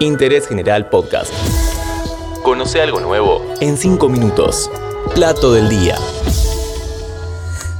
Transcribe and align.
Interés 0.00 0.46
General 0.46 0.90
Podcast. 0.90 1.32
Conoce 2.42 2.82
algo 2.82 3.00
nuevo 3.00 3.42
en 3.60 3.78
5 3.78 4.10
minutos. 4.10 4.70
Plato 5.14 5.54
del 5.54 5.70
día. 5.70 5.96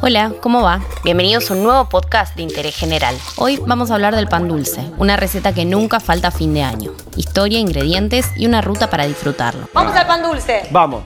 Hola, 0.00 0.32
¿cómo 0.40 0.60
va? 0.62 0.80
Bienvenidos 1.04 1.50
a 1.50 1.54
un 1.54 1.62
nuevo 1.62 1.88
podcast 1.88 2.34
de 2.34 2.42
Interés 2.42 2.74
General. 2.76 3.14
Hoy 3.36 3.60
vamos 3.64 3.92
a 3.92 3.94
hablar 3.94 4.16
del 4.16 4.26
pan 4.26 4.48
dulce, 4.48 4.82
una 4.98 5.16
receta 5.16 5.54
que 5.54 5.64
nunca 5.64 6.00
falta 6.00 6.28
a 6.28 6.30
fin 6.32 6.52
de 6.52 6.62
año. 6.62 6.92
Historia, 7.16 7.60
ingredientes 7.60 8.26
y 8.36 8.46
una 8.46 8.60
ruta 8.60 8.90
para 8.90 9.06
disfrutarlo. 9.06 9.68
Vamos 9.72 9.94
al 9.94 10.06
pan 10.08 10.22
dulce. 10.22 10.62
Vamos. 10.72 11.04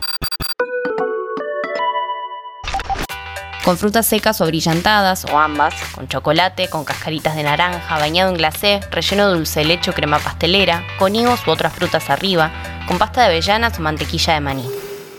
Con 3.65 3.79
frutas 3.79 4.05
secas 4.05 4.43
o 4.43 4.47
brillantadas, 4.47 5.25
o 5.25 5.39
ambas, 5.39 5.73
con 5.95 6.07
chocolate, 6.07 6.69
con 6.69 6.85
cascaritas 6.85 7.35
de 7.35 7.45
naranja, 7.45 7.99
bañado 7.99 8.29
en 8.29 8.37
glacé, 8.37 8.81
relleno 8.91 9.29
de 9.29 9.37
dulce 9.37 9.61
de 9.61 9.65
leche 9.65 9.91
o 9.91 9.95
crema 9.95 10.19
pastelera, 10.19 10.85
con 10.99 11.17
higos 11.17 11.41
u 11.47 11.51
otras 11.51 11.73
frutas 11.73 12.11
arriba, 12.11 12.53
con 12.87 12.99
pasta 12.99 13.23
de 13.23 13.29
avellanas 13.29 13.79
o 13.79 13.83
mantequilla 13.83 14.35
de 14.35 14.41
maní. 14.41 14.69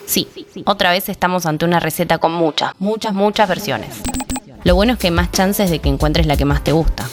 Sí, 0.05 0.27
otra 0.65 0.91
vez 0.91 1.09
estamos 1.09 1.47
ante 1.47 1.65
una 1.65 1.79
receta 1.79 2.19
con 2.19 2.33
muchas, 2.33 2.73
muchas, 2.77 3.15
muchas 3.15 3.49
versiones. 3.49 4.03
Lo 4.63 4.75
bueno 4.75 4.93
es 4.93 4.99
que 4.99 5.07
hay 5.07 5.13
más 5.13 5.31
chances 5.31 5.71
de 5.71 5.79
que 5.79 5.89
encuentres 5.89 6.27
la 6.27 6.37
que 6.37 6.45
más 6.45 6.63
te 6.63 6.71
gusta. 6.71 7.09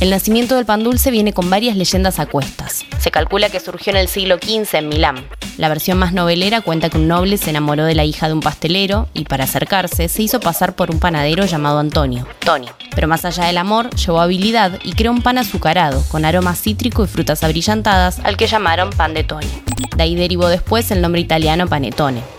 El 0.00 0.10
nacimiento 0.10 0.56
del 0.56 0.66
pan 0.66 0.84
dulce 0.84 1.10
viene 1.10 1.32
con 1.32 1.48
varias 1.48 1.74
leyendas 1.74 2.18
a 2.18 2.26
cuestas. 2.26 2.84
Se 3.00 3.10
calcula 3.10 3.48
que 3.48 3.60
surgió 3.60 3.92
en 3.92 3.96
el 3.96 4.08
siglo 4.08 4.36
XV 4.36 4.74
en 4.74 4.88
Milán. 4.90 5.28
La 5.58 5.68
versión 5.68 5.98
más 5.98 6.12
novelera 6.12 6.60
cuenta 6.60 6.88
que 6.88 6.98
un 6.98 7.08
noble 7.08 7.36
se 7.36 7.50
enamoró 7.50 7.84
de 7.84 7.96
la 7.96 8.04
hija 8.04 8.28
de 8.28 8.32
un 8.32 8.38
pastelero 8.38 9.08
y 9.12 9.24
para 9.24 9.42
acercarse 9.42 10.08
se 10.08 10.22
hizo 10.22 10.38
pasar 10.38 10.76
por 10.76 10.92
un 10.92 11.00
panadero 11.00 11.46
llamado 11.46 11.80
Antonio, 11.80 12.28
Tony. 12.38 12.68
Pero 12.94 13.08
más 13.08 13.24
allá 13.24 13.46
del 13.46 13.58
amor, 13.58 13.90
llevó 13.96 14.20
habilidad 14.20 14.78
y 14.84 14.92
creó 14.92 15.10
un 15.10 15.20
pan 15.20 15.36
azucarado, 15.36 16.00
con 16.10 16.24
aroma 16.24 16.54
cítrico 16.54 17.02
y 17.02 17.08
frutas 17.08 17.42
abrillantadas, 17.42 18.20
al 18.20 18.36
que 18.36 18.46
llamaron 18.46 18.90
pan 18.90 19.14
de 19.14 19.24
Tony. 19.24 19.48
De 19.96 20.02
ahí 20.04 20.14
derivó 20.14 20.46
después 20.46 20.92
el 20.92 21.02
nombre 21.02 21.20
italiano 21.20 21.66
panetone. 21.66 22.37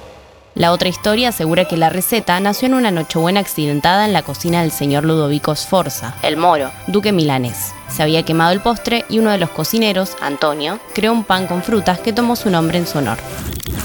La 0.59 0.73
otra 0.73 0.89
historia 0.89 1.29
asegura 1.29 1.69
que 1.69 1.77
la 1.77 1.89
receta 1.89 2.37
nació 2.41 2.65
en 2.65 2.73
una 2.73 2.91
nochebuena 2.91 3.39
accidentada 3.39 4.05
en 4.05 4.11
la 4.11 4.23
cocina 4.23 4.59
del 4.59 4.71
señor 4.71 5.05
Ludovico 5.05 5.55
Sforza, 5.55 6.15
el 6.21 6.35
moro, 6.35 6.69
duque 6.87 7.13
milanés. 7.13 7.71
Se 7.87 8.03
había 8.03 8.23
quemado 8.23 8.51
el 8.51 8.59
postre 8.59 9.05
y 9.07 9.19
uno 9.19 9.31
de 9.31 9.37
los 9.37 9.51
cocineros, 9.51 10.17
Antonio, 10.19 10.77
creó 10.93 11.13
un 11.13 11.23
pan 11.23 11.47
con 11.47 11.63
frutas 11.63 12.01
que 12.01 12.11
tomó 12.11 12.35
su 12.35 12.49
nombre 12.49 12.77
en 12.77 12.87
su 12.87 12.97
honor. 12.97 13.19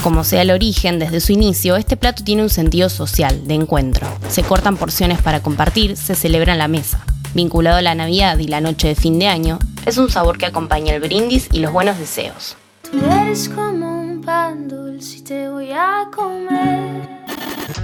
Como 0.03 0.25
sea 0.25 0.43
el 0.43 0.51
origen, 0.51 0.99
desde 0.99 1.21
su 1.21 1.31
inicio, 1.31 1.77
este 1.77 1.97
plato 1.97 2.25
tiene 2.25 2.43
un 2.43 2.51
sentido 2.51 2.89
social, 2.89 3.47
de 3.47 3.55
encuentro. 3.55 4.09
Se 4.29 4.43
cortan 4.43 4.77
porciones 4.77 5.23
para 5.23 5.45
compartir, 5.45 5.97
se 5.97 6.17
celebra 6.17 6.55
en 6.55 6.59
la 6.59 6.67
mesa. 6.67 7.05
Vinculado 7.35 7.77
a 7.77 7.83
la 7.83 7.95
Navidad 7.95 8.37
y 8.39 8.49
la 8.49 8.61
noche 8.61 8.89
de 8.89 8.97
fin 8.97 9.21
de 9.21 9.29
año, 9.29 9.61
es 9.87 9.97
un 9.97 10.11
sabor 10.11 10.39
que 10.39 10.47
acompaña 10.47 10.93
el 10.93 11.01
brindis 11.01 11.49
y 11.53 11.61
los 11.61 11.73
buenos 11.73 12.01
deseos. 12.01 12.57
como 13.55 14.01
un 14.01 14.23
pan 14.23 14.84
dulce 14.95 15.21
te 15.23 15.49
voy 15.49 15.73
a 15.73 16.09
comer. 16.15 17.09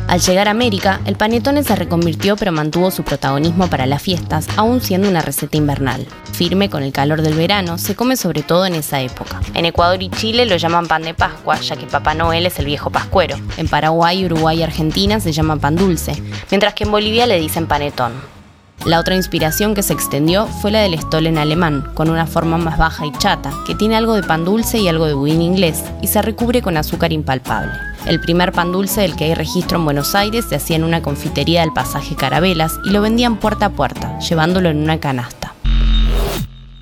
Al 0.07 0.21
llegar 0.21 0.47
a 0.47 0.53
América, 0.53 1.01
el 1.07 1.17
panetone 1.17 1.65
se 1.65 1.75
reconvirtió 1.75 2.37
pero 2.37 2.53
mantuvo 2.53 2.91
su 2.91 3.03
protagonismo 3.03 3.69
para 3.69 3.87
las 3.87 4.03
fiestas, 4.03 4.47
aún 4.57 4.81
siendo 4.81 5.09
una 5.09 5.21
receta 5.21 5.57
invernal. 5.57 6.07
Firme 6.33 6.71
con 6.71 6.85
el 6.85 6.93
calor 6.93 7.23
del 7.23 7.35
verano, 7.35 7.79
se 7.79 7.97
come 7.97 8.17
sobre 8.17 8.43
todo 8.43 8.65
en 8.67 8.75
esa 8.75 9.01
época. 9.01 9.41
En 9.55 9.65
Ecuador 9.65 10.01
y 10.03 10.11
Chile 10.11 10.47
lo 10.47 10.57
llaman 10.57 10.87
pan 10.87 11.03
de 11.03 11.15
Pascua, 11.15 11.57
ya 11.61 11.77
que 11.77 11.87
Papá 11.87 12.15
Noel 12.15 12.47
es 12.47 12.59
el 12.59 12.67
viejo 12.67 12.91
pascuero. 12.91 13.37
En 13.57 13.69
Paraguay, 13.69 14.25
Uruguay 14.25 14.61
y 14.61 14.63
Argentina 14.63 15.19
se 15.19 15.33
llama 15.33 15.57
pan 15.57 15.75
dulce, 15.75 16.23
mientras 16.51 16.75
que 16.75 16.85
en 16.85 16.93
Bolivia 16.93 17.27
le 17.27 17.41
dicen 17.41 17.67
panetón. 17.67 18.40
La 18.87 18.99
otra 18.99 19.15
inspiración 19.15 19.75
que 19.75 19.83
se 19.83 19.93
extendió 19.93 20.47
fue 20.47 20.71
la 20.71 20.81
del 20.81 20.99
Stollen 20.99 21.37
alemán, 21.37 21.85
con 21.95 22.09
una 22.09 22.27
forma 22.27 22.57
más 22.57 22.79
baja 22.79 23.05
y 23.05 23.13
chata, 23.13 23.53
que 23.67 23.75
tiene 23.75 23.95
algo 23.95 24.15
de 24.15 24.23
pan 24.23 24.45
dulce 24.45 24.79
y 24.79 24.89
algo 24.89 25.05
de 25.05 25.13
budín 25.13 25.43
inglés, 25.43 25.85
y 26.01 26.07
se 26.07 26.23
recubre 26.23 26.63
con 26.63 26.79
azúcar 26.79 27.13
impalpable. 27.13 27.73
El 28.07 28.21
primer 28.21 28.53
pan 28.53 28.73
dulce 28.73 29.03
del 29.03 29.17
que 29.17 29.25
hay 29.25 29.35
registro 29.35 29.79
en 29.79 29.85
Buenos 29.85 30.15
Aires 30.15 30.47
se 30.49 30.57
hacía 30.57 30.77
en 30.77 30.85
una 30.85 31.03
confitería 31.03 31.61
del 31.61 31.75
pasaje 31.75 32.17
Carabelas 32.17 32.79
y 32.85 32.91
lo 32.91 33.03
vendían 33.03 33.37
puerta 33.37 33.67
a 33.67 33.71
puerta, 33.71 34.19
llevándolo 34.21 34.71
en 34.71 34.79
una 34.79 34.99
canasta. 34.99 35.40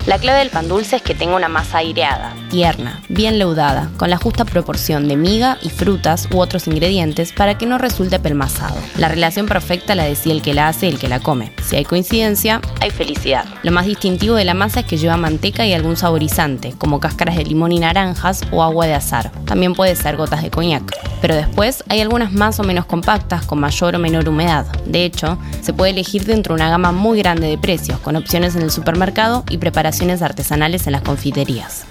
La 0.09 0.17
clave 0.17 0.39
del 0.39 0.49
pan 0.49 0.67
dulce 0.67 0.95
es 0.95 1.03
que 1.03 1.13
tenga 1.13 1.35
una 1.35 1.49
masa 1.49 1.77
aireada, 1.77 2.33
tierna, 2.49 2.99
bien 3.09 3.37
leudada, 3.37 3.91
con 3.95 4.09
la 4.09 4.17
justa 4.17 4.43
proporción 4.43 5.07
de 5.07 5.15
miga 5.15 5.59
y 5.61 5.69
frutas 5.69 6.27
u 6.33 6.39
otros 6.39 6.65
ingredientes 6.65 7.31
para 7.31 7.59
que 7.59 7.67
no 7.67 7.77
resulte 7.77 8.17
pelmazado. 8.17 8.73
La 8.97 9.07
relación 9.07 9.45
perfecta 9.45 9.93
la 9.93 10.05
decía 10.05 10.33
el 10.33 10.41
que 10.41 10.55
la 10.55 10.67
hace 10.67 10.87
y 10.87 10.89
el 10.89 10.97
que 10.97 11.09
la 11.09 11.19
come. 11.19 11.51
Si 11.63 11.75
hay 11.75 11.85
coincidencia, 11.85 12.59
hay 12.81 12.89
felicidad. 12.89 13.45
Lo 13.61 13.71
más 13.71 13.85
distintivo 13.85 14.33
de 14.33 14.45
la 14.45 14.55
masa 14.55 14.79
es 14.79 14.87
que 14.87 14.97
lleva 14.97 15.15
manteca 15.15 15.67
y 15.67 15.73
algún 15.73 15.95
saborizante, 15.95 16.73
como 16.79 16.99
cáscaras 16.99 17.35
de 17.35 17.45
limón 17.45 17.71
y 17.71 17.77
naranjas 17.77 18.41
o 18.51 18.63
agua 18.63 18.87
de 18.87 18.95
azar. 18.95 19.31
También 19.45 19.75
puede 19.75 19.95
ser 19.95 20.17
gotas 20.17 20.41
de 20.41 20.49
coñac. 20.49 20.91
Pero 21.21 21.35
después 21.35 21.83
hay 21.87 22.01
algunas 22.01 22.31
más 22.31 22.59
o 22.59 22.63
menos 22.63 22.85
compactas 22.85 23.45
con 23.45 23.59
mayor 23.59 23.95
o 23.95 23.99
menor 23.99 24.27
humedad. 24.27 24.65
De 24.85 25.05
hecho, 25.05 25.37
se 25.69 25.73
puede 25.73 25.91
elegir 25.91 26.25
dentro 26.25 26.55
de 26.55 26.63
una 26.63 26.71
gama 26.71 26.91
muy 26.91 27.19
grande 27.19 27.45
de 27.45 27.59
precios, 27.59 27.99
con 27.99 28.15
opciones 28.15 28.55
en 28.55 28.63
el 28.63 28.71
supermercado 28.71 29.43
y 29.51 29.59
preparación 29.59 30.09
artesanales 30.09 30.87
en 30.87 30.93
las 30.93 31.03
confiterías. 31.03 31.85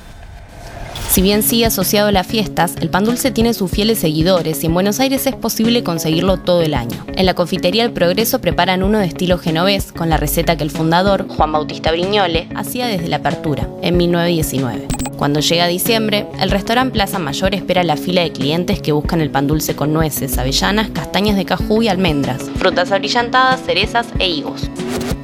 Si 1.08 1.22
bien 1.22 1.44
sigue 1.44 1.66
asociado 1.66 2.08
a 2.08 2.12
las 2.12 2.26
fiestas, 2.26 2.74
el 2.80 2.90
pan 2.90 3.04
dulce 3.04 3.30
tiene 3.30 3.54
sus 3.54 3.70
fieles 3.70 4.00
seguidores 4.00 4.64
y 4.64 4.66
en 4.66 4.74
Buenos 4.74 4.98
Aires 4.98 5.28
es 5.28 5.36
posible 5.36 5.84
conseguirlo 5.84 6.38
todo 6.38 6.62
el 6.62 6.74
año. 6.74 7.06
En 7.14 7.24
la 7.24 7.34
confitería 7.34 7.84
El 7.84 7.92
Progreso 7.92 8.40
preparan 8.40 8.82
uno 8.82 8.98
de 8.98 9.06
estilo 9.06 9.38
genovés 9.38 9.92
con 9.92 10.10
la 10.10 10.16
receta 10.16 10.56
que 10.56 10.64
el 10.64 10.72
fundador, 10.72 11.28
Juan 11.28 11.52
Bautista 11.52 11.92
Briñole, 11.92 12.48
hacía 12.56 12.88
desde 12.88 13.06
la 13.06 13.18
apertura, 13.18 13.68
en 13.80 13.96
1919. 13.96 14.97
Cuando 15.18 15.40
llega 15.40 15.66
diciembre, 15.66 16.26
el 16.40 16.50
restaurante 16.50 16.94
Plaza 16.94 17.18
Mayor 17.18 17.54
espera 17.54 17.82
la 17.82 17.96
fila 17.96 18.22
de 18.22 18.32
clientes 18.32 18.80
que 18.80 18.92
buscan 18.92 19.20
el 19.20 19.30
pan 19.30 19.48
dulce 19.48 19.74
con 19.74 19.92
nueces, 19.92 20.38
avellanas, 20.38 20.90
castañas 20.90 21.36
de 21.36 21.44
cajú 21.44 21.82
y 21.82 21.88
almendras, 21.88 22.48
frutas 22.56 22.92
abrillantadas, 22.92 23.60
cerezas 23.62 24.06
e 24.18 24.28
higos 24.28 24.70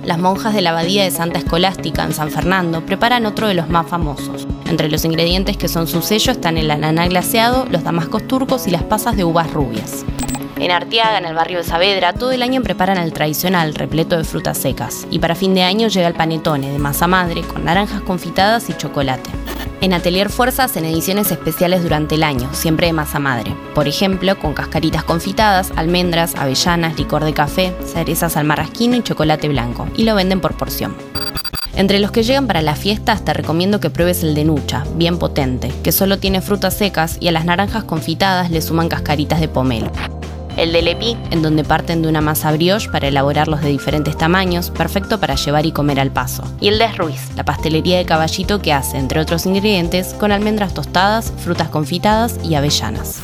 las 0.04 0.18
monjas 0.18 0.54
de 0.54 0.60
la 0.60 0.70
abadía 0.70 1.04
de 1.04 1.10
Santa 1.10 1.38
Escolástica 1.38 2.04
en 2.04 2.12
San 2.12 2.30
Fernando 2.30 2.84
preparan 2.84 3.24
otro 3.26 3.48
de 3.48 3.54
los 3.54 3.68
más 3.68 3.86
famosos. 3.86 4.46
Entre 4.66 4.90
los 4.90 5.04
ingredientes 5.04 5.56
que 5.56 5.68
son 5.68 5.86
su 5.86 6.02
sello 6.02 6.32
están 6.32 6.58
el 6.58 6.70
ananá 6.70 7.08
glaseado, 7.08 7.66
los 7.70 7.84
damascos 7.84 8.26
turcos 8.28 8.66
y 8.66 8.70
las 8.70 8.82
pasas 8.82 9.16
de 9.16 9.24
uvas 9.24 9.50
rubias. 9.52 10.04
En 10.56 10.70
Arteaga, 10.70 11.18
en 11.18 11.24
el 11.24 11.34
barrio 11.34 11.58
de 11.58 11.64
Saavedra, 11.64 12.12
todo 12.12 12.32
el 12.32 12.42
año 12.42 12.62
preparan 12.62 12.98
el 12.98 13.12
tradicional, 13.12 13.74
repleto 13.74 14.16
de 14.16 14.24
frutas 14.24 14.58
secas. 14.58 15.06
Y 15.10 15.18
para 15.18 15.34
fin 15.34 15.54
de 15.54 15.62
año 15.62 15.88
llega 15.88 16.06
el 16.06 16.14
panetone 16.14 16.70
de 16.70 16.78
masa 16.78 17.06
madre, 17.06 17.42
con 17.42 17.64
naranjas 17.64 18.02
confitadas 18.02 18.70
y 18.70 18.74
chocolate. 18.74 19.30
En 19.84 19.92
Atelier 19.92 20.30
Fuerzas 20.30 20.78
en 20.78 20.86
ediciones 20.86 21.30
especiales 21.30 21.82
durante 21.82 22.14
el 22.14 22.22
año, 22.22 22.48
siempre 22.54 22.86
de 22.86 22.94
masa 22.94 23.18
madre. 23.18 23.54
Por 23.74 23.86
ejemplo, 23.86 24.38
con 24.38 24.54
cascaritas 24.54 25.04
confitadas, 25.04 25.74
almendras, 25.76 26.36
avellanas, 26.36 26.98
licor 26.98 27.22
de 27.22 27.34
café, 27.34 27.74
cerezas 27.84 28.38
al 28.38 28.46
marrasquino 28.46 28.96
y 28.96 29.02
chocolate 29.02 29.46
blanco. 29.46 29.86
Y 29.94 30.04
lo 30.04 30.14
venden 30.14 30.40
por 30.40 30.56
porción. 30.56 30.96
Entre 31.74 31.98
los 31.98 32.12
que 32.12 32.22
llegan 32.22 32.46
para 32.46 32.62
las 32.62 32.78
fiestas 32.78 33.26
te 33.26 33.34
recomiendo 33.34 33.78
que 33.78 33.90
pruebes 33.90 34.22
el 34.22 34.34
de 34.34 34.46
Nucha, 34.46 34.86
bien 34.94 35.18
potente, 35.18 35.70
que 35.82 35.92
solo 35.92 36.18
tiene 36.18 36.40
frutas 36.40 36.72
secas 36.72 37.18
y 37.20 37.28
a 37.28 37.32
las 37.32 37.44
naranjas 37.44 37.84
confitadas 37.84 38.50
le 38.50 38.62
suman 38.62 38.88
cascaritas 38.88 39.38
de 39.38 39.48
pomelo 39.48 39.92
el 40.56 40.72
de 40.72 40.82
Lepi, 40.82 41.16
en 41.30 41.42
donde 41.42 41.64
parten 41.64 42.02
de 42.02 42.08
una 42.08 42.20
masa 42.20 42.52
brioche 42.52 42.90
para 42.90 43.08
elaborarlos 43.08 43.60
de 43.60 43.68
diferentes 43.68 44.16
tamaños, 44.16 44.70
perfecto 44.70 45.18
para 45.20 45.34
llevar 45.34 45.66
y 45.66 45.72
comer 45.72 46.00
al 46.00 46.10
paso. 46.10 46.44
Y 46.60 46.68
el 46.68 46.78
de 46.78 46.88
Ruiz, 46.88 47.20
la 47.36 47.44
pastelería 47.44 47.98
de 47.98 48.04
caballito 48.04 48.60
que 48.60 48.72
hace, 48.72 48.98
entre 48.98 49.20
otros 49.20 49.46
ingredientes, 49.46 50.14
con 50.14 50.32
almendras 50.32 50.74
tostadas, 50.74 51.32
frutas 51.38 51.68
confitadas 51.68 52.38
y 52.42 52.54
avellanas. 52.54 53.20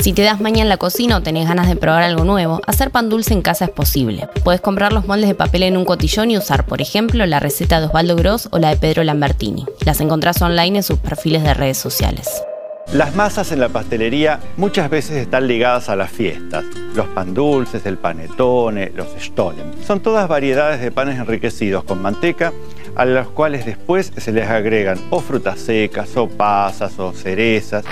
Si 0.00 0.12
te 0.12 0.22
das 0.22 0.40
maña 0.40 0.62
en 0.62 0.68
la 0.68 0.76
cocina 0.76 1.16
o 1.16 1.22
tenés 1.22 1.48
ganas 1.48 1.68
de 1.68 1.74
probar 1.74 2.04
algo 2.04 2.24
nuevo, 2.24 2.60
hacer 2.66 2.90
pan 2.90 3.08
dulce 3.08 3.34
en 3.34 3.42
casa 3.42 3.64
es 3.64 3.70
posible. 3.70 4.28
Puedes 4.44 4.60
comprar 4.60 4.92
los 4.92 5.06
moldes 5.06 5.28
de 5.28 5.34
papel 5.34 5.64
en 5.64 5.76
un 5.76 5.84
cotillón 5.84 6.30
y 6.30 6.38
usar, 6.38 6.66
por 6.66 6.80
ejemplo, 6.80 7.26
la 7.26 7.40
receta 7.40 7.80
de 7.80 7.86
Osvaldo 7.86 8.14
Gross 8.14 8.48
o 8.52 8.58
la 8.58 8.70
de 8.70 8.76
Pedro 8.76 9.02
Lambertini. 9.02 9.66
Las 9.84 10.00
encontrás 10.00 10.40
online 10.40 10.78
en 10.78 10.82
sus 10.84 10.98
perfiles 10.98 11.42
de 11.42 11.52
redes 11.52 11.78
sociales. 11.78 12.28
Las 12.92 13.14
masas 13.14 13.52
en 13.52 13.60
la 13.60 13.68
pastelería 13.68 14.40
muchas 14.56 14.88
veces 14.88 15.18
están 15.18 15.46
ligadas 15.46 15.90
a 15.90 15.96
las 15.96 16.10
fiestas. 16.10 16.64
Los 16.94 17.06
pan 17.08 17.34
dulces, 17.34 17.84
el 17.84 17.98
panetone, 17.98 18.92
los 18.94 19.08
stollen. 19.20 19.74
Son 19.86 20.00
todas 20.00 20.26
variedades 20.26 20.80
de 20.80 20.90
panes 20.90 21.18
enriquecidos 21.18 21.84
con 21.84 22.00
manteca 22.00 22.50
a 22.96 23.04
los 23.04 23.28
cuales 23.28 23.66
después 23.66 24.10
se 24.16 24.32
les 24.32 24.48
agregan 24.48 24.98
o 25.10 25.20
frutas 25.20 25.60
secas, 25.60 26.16
o 26.16 26.30
pasas, 26.30 26.98
o 26.98 27.12
cerezas. 27.12 27.84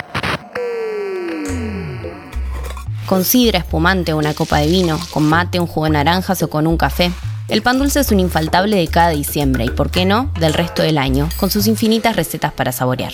Con 3.05 3.23
sidra, 3.23 3.59
espumante 3.59 4.13
o 4.13 4.17
una 4.17 4.33
copa 4.33 4.57
de 4.57 4.67
vino, 4.67 4.99
con 5.11 5.29
mate, 5.29 5.59
un 5.59 5.67
jugo 5.67 5.85
de 5.85 5.91
naranjas 5.91 6.41
o 6.41 6.49
con 6.49 6.65
un 6.65 6.75
café. 6.75 7.11
El 7.47 7.61
pan 7.61 7.77
dulce 7.77 7.99
es 7.99 8.11
un 8.11 8.19
infaltable 8.19 8.75
de 8.77 8.87
cada 8.87 9.09
diciembre 9.09 9.63
y, 9.63 9.69
por 9.69 9.91
qué 9.91 10.05
no, 10.05 10.31
del 10.39 10.55
resto 10.55 10.81
del 10.81 10.97
año, 10.97 11.29
con 11.39 11.51
sus 11.51 11.67
infinitas 11.67 12.15
recetas 12.15 12.51
para 12.51 12.71
saborear. 12.71 13.13